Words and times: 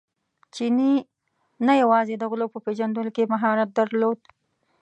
چیني 0.55 0.93
نه 1.65 1.73
یوازې 1.81 2.15
د 2.17 2.23
غلو 2.31 2.47
په 2.53 2.59
پېژندلو 2.65 3.11
کې 3.15 3.31
مهارت 3.33 3.69
درلود. 3.79 4.19